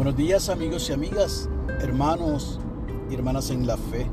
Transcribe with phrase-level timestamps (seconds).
[0.00, 1.46] Buenos días amigos y amigas,
[1.82, 2.58] hermanos
[3.10, 4.06] y hermanas en la fe.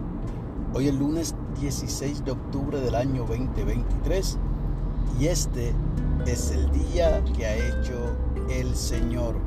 [0.74, 4.37] Hoy es lunes 16 de octubre del año 2023
[5.18, 5.73] y este
[6.26, 8.18] es el día que ha hecho
[8.50, 9.37] el Señor.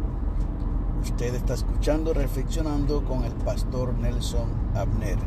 [1.02, 5.18] Usted está escuchando, reflexionando con el pastor Nelson Abner.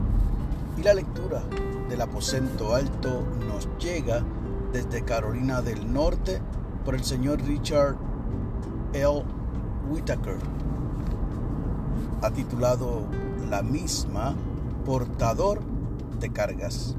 [0.79, 1.43] Y la lectura
[1.89, 4.23] del aposento alto nos llega
[4.71, 6.41] desde Carolina del Norte
[6.83, 7.97] por el señor Richard
[8.93, 9.23] L.
[9.91, 10.39] Whitaker
[12.23, 13.05] ha titulado
[13.49, 14.33] la misma
[14.85, 15.61] Portador
[16.21, 16.95] de Cargas.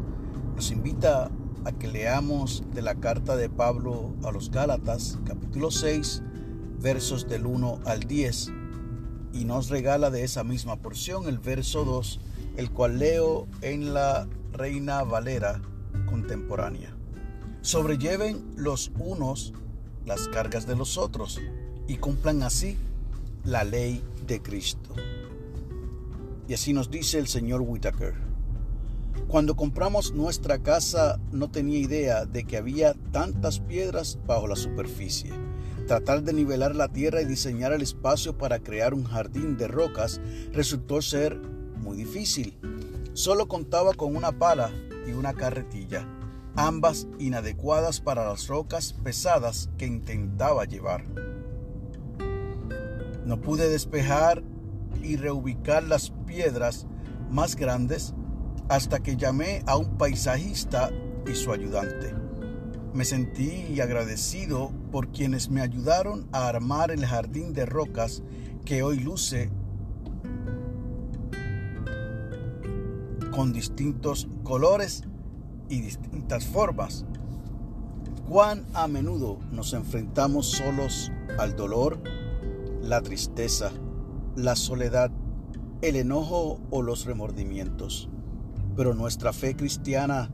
[0.55, 1.31] Nos invita
[1.65, 6.23] a que leamos de la carta de Pablo a los Gálatas, capítulo 6,
[6.79, 8.53] versos del 1 al 10,
[9.33, 12.21] y nos regala de esa misma porción el verso 2,
[12.59, 15.63] el cual leo en la Reina Valera
[16.05, 16.95] contemporánea.
[17.63, 19.55] Sobrelleven los unos
[20.05, 21.41] las cargas de los otros
[21.89, 22.77] y cumplan así
[23.43, 24.91] la ley de Cristo.
[26.47, 28.15] Y así nos dice el señor Whitaker.
[29.29, 35.33] Cuando compramos nuestra casa no tenía idea de que había tantas piedras bajo la superficie.
[35.87, 40.21] Tratar de nivelar la tierra y diseñar el espacio para crear un jardín de rocas
[40.53, 41.39] resultó ser
[41.77, 42.59] muy difícil.
[43.13, 44.71] Solo contaba con una pala
[45.07, 46.07] y una carretilla,
[46.57, 51.05] ambas inadecuadas para las rocas pesadas que intentaba llevar.
[53.25, 54.43] No pude despejar
[55.05, 56.87] y reubicar las piedras
[57.31, 58.15] más grandes
[58.69, 60.91] hasta que llamé a un paisajista
[61.31, 62.15] y su ayudante.
[62.95, 68.23] Me sentí agradecido por quienes me ayudaron a armar el jardín de rocas
[68.65, 69.51] que hoy luce
[73.35, 75.03] con distintos colores
[75.69, 77.05] y distintas formas.
[78.29, 82.01] Cuán a menudo nos enfrentamos solos al dolor,
[82.81, 83.73] la tristeza,
[84.37, 85.11] la soledad,
[85.83, 88.09] el enojo o los remordimientos.
[88.77, 90.31] Pero nuestra fe cristiana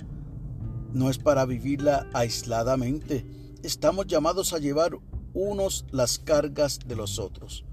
[0.93, 3.27] no es para vivirla aisladamente.
[3.63, 4.99] Estamos llamados a llevar
[5.35, 7.65] unos las cargas de los otros.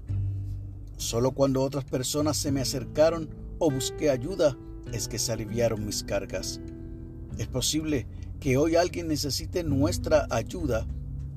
[0.96, 4.56] Solo cuando otras personas se me acercaron o busqué ayuda
[4.92, 6.60] es que se aliviaron mis cargas.
[7.38, 8.06] Es posible
[8.40, 10.86] que hoy alguien necesite nuestra ayuda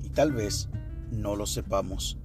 [0.02, 0.68] y tal vez
[1.10, 2.18] no lo sepamos.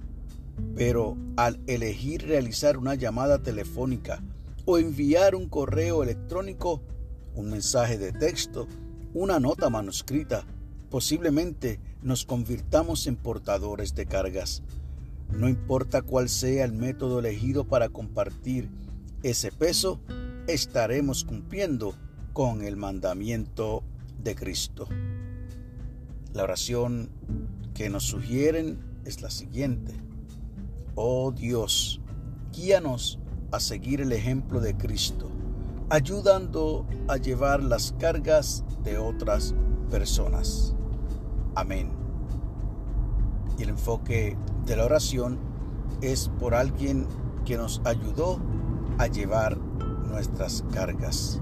[0.76, 4.22] Pero al elegir realizar una llamada telefónica
[4.64, 6.82] o enviar un correo electrónico,
[7.34, 8.66] un mensaje de texto,
[9.14, 10.44] una nota manuscrita,
[10.90, 14.62] posiblemente nos convirtamos en portadores de cargas.
[15.30, 18.68] No importa cuál sea el método elegido para compartir
[19.22, 20.00] ese peso,
[20.46, 21.94] estaremos cumpliendo
[22.32, 23.82] con el mandamiento
[24.22, 24.88] de Cristo.
[26.32, 27.10] La oración
[27.74, 29.92] que nos sugieren es la siguiente.
[31.00, 32.00] Oh Dios,
[32.52, 33.20] guíanos
[33.52, 35.30] a seguir el ejemplo de Cristo,
[35.90, 39.54] ayudando a llevar las cargas de otras
[39.92, 40.74] personas.
[41.54, 41.92] Amén.
[43.56, 44.36] Y el enfoque
[44.66, 45.38] de la oración
[46.00, 47.06] es por alguien
[47.44, 48.40] que nos ayudó
[48.98, 51.40] a llevar nuestras cargas.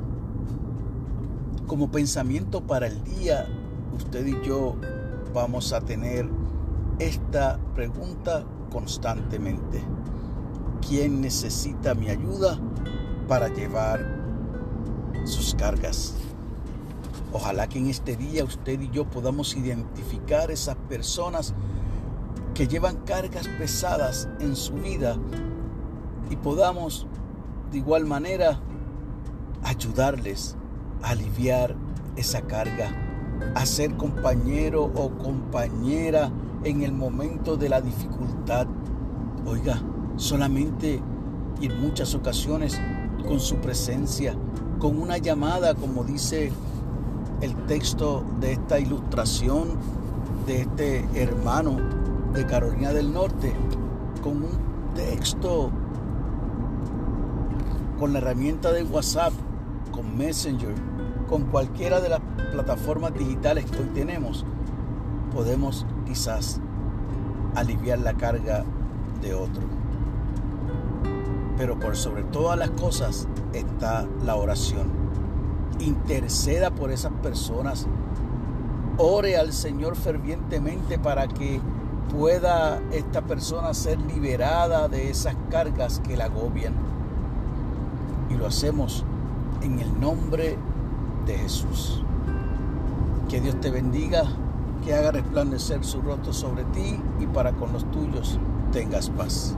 [1.66, 3.46] Como pensamiento para el día,
[3.96, 4.76] usted y yo
[5.32, 6.28] vamos a tener
[6.98, 9.82] esta pregunta constantemente.
[10.86, 12.58] ¿Quién necesita mi ayuda
[13.28, 14.00] para llevar
[15.24, 16.14] sus cargas?
[17.32, 21.54] Ojalá que en este día usted y yo podamos identificar esas personas
[22.54, 25.16] que llevan cargas pesadas en su vida
[26.30, 27.06] y podamos
[27.70, 28.58] de igual manera
[29.62, 30.56] ayudarles
[31.02, 31.74] a aliviar
[32.16, 32.90] esa carga,
[33.54, 36.30] a ser compañero o compañera
[36.66, 38.66] en el momento de la dificultad.
[39.46, 39.80] Oiga,
[40.16, 41.00] solamente
[41.60, 42.80] y en muchas ocasiones
[43.26, 44.34] con su presencia,
[44.78, 46.52] con una llamada, como dice
[47.40, 49.68] el texto de esta ilustración
[50.46, 51.76] de este hermano
[52.32, 53.52] de Carolina del Norte,
[54.22, 55.70] con un texto,
[57.98, 59.32] con la herramienta de WhatsApp,
[59.92, 60.74] con Messenger,
[61.28, 62.20] con cualquiera de las
[62.50, 64.44] plataformas digitales que hoy tenemos,
[65.32, 66.60] podemos quizás
[67.54, 68.64] aliviar la carga
[69.20, 69.62] de otro.
[71.56, 74.88] Pero por sobre todas las cosas está la oración.
[75.80, 77.86] Interceda por esas personas.
[78.98, 81.60] Ore al Señor fervientemente para que
[82.14, 86.74] pueda esta persona ser liberada de esas cargas que la agobian.
[88.30, 89.04] Y lo hacemos
[89.62, 90.56] en el nombre
[91.26, 92.02] de Jesús.
[93.28, 94.24] Que Dios te bendiga
[94.86, 98.38] que haga resplandecer su rostro sobre ti y para con los tuyos
[98.72, 99.56] tengas paz.